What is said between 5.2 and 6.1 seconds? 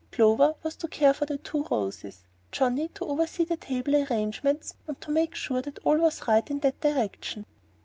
sure that all